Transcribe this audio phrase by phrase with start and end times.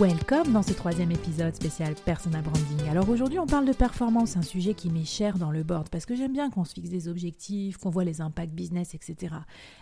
[0.00, 2.88] Welcome dans ce troisième épisode spécial Personal Branding.
[2.88, 6.06] Alors aujourd'hui on parle de performance, un sujet qui m'est cher dans le board parce
[6.06, 9.34] que j'aime bien qu'on se fixe des objectifs, qu'on voit les impacts business, etc.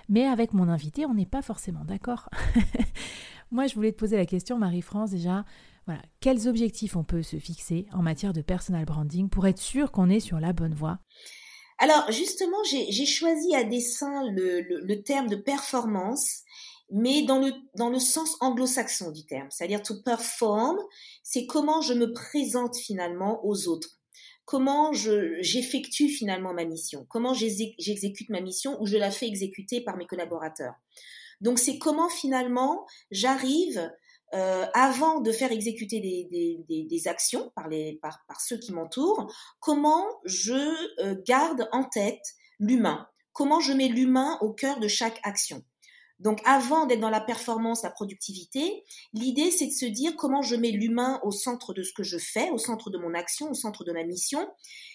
[0.09, 2.29] Mais avec mon invité on n'est pas forcément d'accord.
[3.53, 5.45] Moi je voulais te poser la question Marie-France déjà,
[5.87, 9.93] voilà, quels objectifs on peut se fixer en matière de personal branding pour être sûr
[9.93, 10.99] qu'on est sur la bonne voie?
[11.79, 16.43] Alors justement, j'ai choisi à dessein le, terme de performance
[16.91, 19.49] mais dans le, dans le sens anglo-saxon du terme.
[19.51, 20.79] C'est-à-dire to perform,
[21.23, 23.99] c'est comment je me présente finalement aux autres.
[24.45, 27.05] Comment j'effectue finalement ma mission.
[27.11, 30.75] Comment j'exécute ma mission ou je la fais exécuter par mes collaborateurs.
[31.43, 33.91] Donc c'est comment finalement j'arrive
[34.35, 38.73] euh, avant de faire exécuter des, des, des, actions par, les, par, par ceux qui
[38.73, 40.53] m'entourent, comment je
[41.03, 45.65] euh, garde en tête l'humain, comment je mets l'humain au cœur de chaque action.
[46.19, 50.57] Donc avant d'être dans la performance, la productivité, l'idée c'est de se dire comment je
[50.57, 53.55] mets l'humain au centre de ce que je fais, au centre de mon action, au
[53.55, 54.49] centre de ma mission,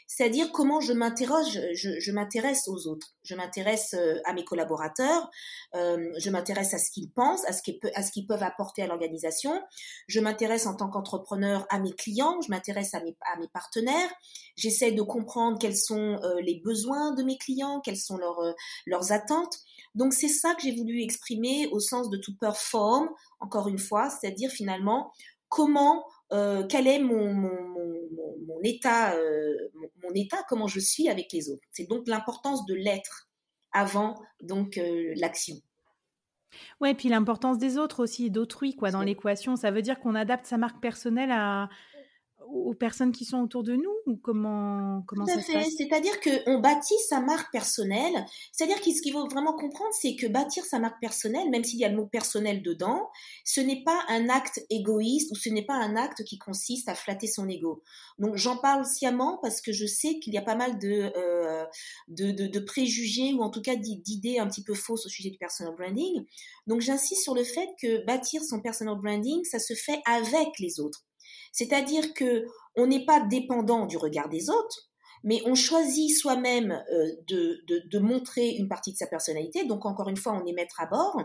[0.07, 5.29] c'est-à-dire comment je m'interroge, je, m'intéresse aux autres, je m'intéresse euh, à mes collaborateurs,
[5.75, 9.61] euh, je m'intéresse à ce qu'ils pensent, à ce qu'ils, peuvent apporter à l'organisation,
[10.07, 14.09] je m'intéresse en tant qu'entrepreneur à mes clients, je m'intéresse à mes, à mes partenaires,
[14.55, 18.53] j'essaie de comprendre quels sont euh, les besoins de mes clients, quelles sont leurs,
[18.85, 19.57] leurs attentes.
[19.95, 24.09] Donc c'est ça que j'ai voulu exprimer au sens de to perform, encore une fois,
[24.09, 25.11] c'est-à-dire finalement
[25.49, 29.53] comment, euh, quel est mon, mon, état, euh,
[30.01, 31.63] mon, état, comment je suis avec les autres.
[31.71, 33.29] C'est donc l'importance de l'être
[33.71, 35.55] avant donc euh, l'action.
[36.81, 39.55] Ouais, puis l'importance des autres aussi, d'autrui quoi dans l'équation.
[39.55, 41.69] Ça veut dire qu'on adapte sa marque personnelle à,
[42.53, 45.63] aux personnes qui sont autour de nous ou comment comment Tout à fait.
[45.63, 48.25] C'est-à-dire qu'on bâtit sa marque personnelle.
[48.51, 51.79] C'est-à-dire que ce qu'il faut vraiment comprendre, c'est que bâtir sa marque personnelle, même s'il
[51.79, 53.09] y a le mot personnel dedans,
[53.43, 56.95] ce n'est pas un acte égoïste ou ce n'est pas un acte qui consiste à
[56.95, 57.81] flatter son ego.
[58.19, 61.65] Donc j'en parle sciemment parce que je sais qu'il y a pas mal de, euh,
[62.07, 65.29] de, de, de, préjugés ou en tout cas d'idées un petit peu fausses au sujet
[65.29, 66.25] du personal branding.
[66.67, 70.79] Donc j'insiste sur le fait que bâtir son personal branding, ça se fait avec les
[70.79, 71.03] autres.
[71.51, 72.45] C'est-à-dire que
[72.75, 74.89] on n'est pas dépendant du regard des autres,
[75.23, 79.65] mais on choisit soi-même euh, de, de, montrer une partie de sa personnalité.
[79.65, 81.21] Donc encore une fois, on est maître à bord,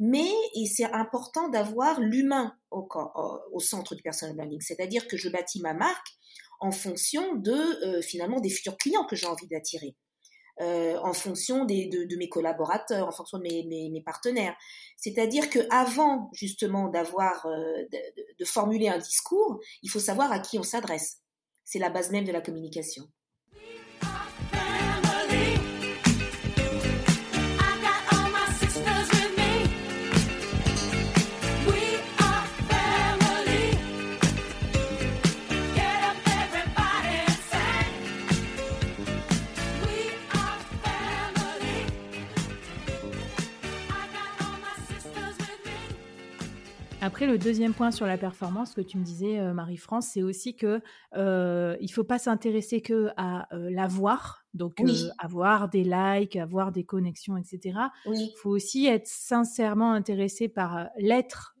[0.00, 0.28] mais
[0.66, 2.88] c'est important d'avoir l'humain au,
[3.52, 4.60] au, centre du personal branding.
[4.60, 6.08] C'est-à-dire que je bâtis ma marque
[6.60, 9.94] en fonction de euh, finalement des futurs clients que j'ai envie d'attirer.
[10.62, 14.56] Euh, en fonction des, de, mes collaborateurs, en fonction de mes, mes, partenaires.
[14.96, 17.84] C'est-à-dire que avant justement d'avoir euh,
[18.38, 21.18] de, formuler un discours, il faut savoir à qui on s'adresse.
[21.64, 23.04] C'est la base même de la communication.
[47.06, 50.56] Après, le deuxième point sur la performance que tu me disais, euh, Marie-France, c'est aussi
[50.56, 50.80] que
[51.16, 56.72] euh, il faut pas s'intéresser que à euh, l'avoir, donc euh, avoir des likes, avoir
[56.72, 57.78] des connexions, etc.
[58.06, 61.54] Il faut aussi être sincèrement intéressé par l'être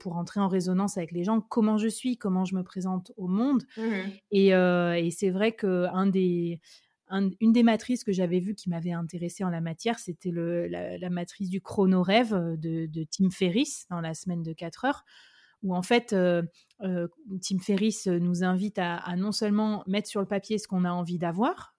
[0.00, 3.26] pour entrer en résonance avec les gens, comment je suis, comment je me présente au
[3.26, 3.64] monde.
[3.76, 3.82] Mmh
[4.30, 6.60] et, et c'est vrai que un des
[7.40, 11.10] une des matrices que j'avais vues qui m'avait intéressée en la matière, c'était la, la,
[11.10, 15.04] matrice du chrono-rêve euh, de, Tim Ferriss dans la semaine de 4 heures,
[15.62, 16.42] où en fait, euh,
[16.82, 17.08] euh,
[17.42, 21.18] Tim Ferriss nous invite à, non seulement mettre sur le papier ce qu'on a envie
[21.18, 21.74] d'avoir,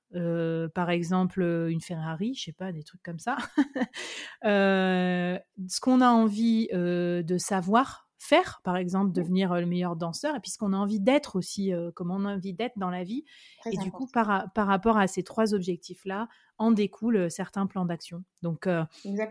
[0.75, 3.35] par exemple une Ferrari, je sais pas, des trucs comme ça,
[4.43, 9.13] ce qu'on a envie de savoir faire, par exemple, mmh.
[9.13, 12.35] devenir le meilleur danseur, et puis ce qu'on a envie d'être aussi, comme on a
[12.35, 13.25] envie d'être dans la vie.
[13.65, 18.23] et du coup, par, par, rapport à ces trois objectifs-là, en découlent certains plans d'action.
[18.41, 18.67] Donc,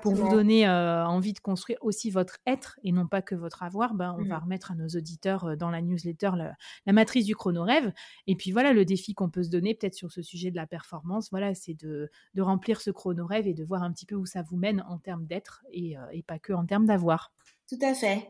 [0.03, 3.95] pour vous donner envie de construire aussi votre être et non pas que votre avoir,
[3.95, 4.43] ben, on va mmh.
[4.43, 7.93] remettre à nos auditeurs dans la newsletter la, matrice du chrono-rêve.
[8.27, 10.67] Et puis voilà, le défi qu'on peut se donner peut-être sur ce sujet de la
[10.67, 14.27] performance, voilà, c'est de, de, remplir ce chrono-rêve et de voir un petit peu où
[14.27, 17.33] ça vous mène en termes d'être et, et pas que en termes d'avoir.
[17.69, 18.29] Tout à fait.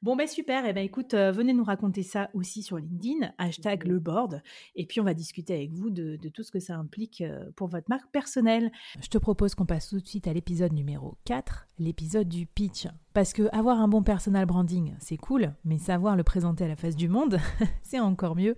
[0.00, 0.64] Bon, ben super.
[0.64, 4.42] Et eh ben écoute, euh, venez nous raconter ça aussi sur LinkedIn, hashtag le board.
[4.76, 7.66] Et puis, on va discuter avec vous de, tout ce que ça implique euh, pour
[7.66, 8.70] votre marque personnelle.
[9.00, 12.86] Je te propose qu'on passe tout de suite à l'épisode numéro 4, l'épisode du pitch.
[13.12, 16.76] Parce que avoir un bon personal branding, c'est cool, mais savoir le présenter à la
[16.76, 17.38] face du monde,
[17.82, 18.54] c'est encore mieux.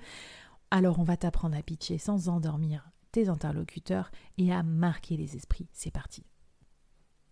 [0.71, 5.69] Alors, on va t'apprendre à pitcher sans endormir tes interlocuteurs et à marquer les esprits.
[5.73, 6.30] C'est parti.